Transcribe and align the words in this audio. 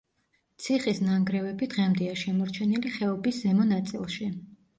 ციხის 0.61 1.01
ნანგრევები 1.07 1.67
დღემდეა 1.73 2.15
შემორჩენილი 2.23 2.95
ხეობის 2.97 3.39
ზემო 3.45 3.69
ნაწილში. 3.75 4.33